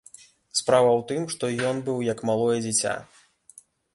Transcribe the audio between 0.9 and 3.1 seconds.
ў тым, што ён быў як малое дзіця.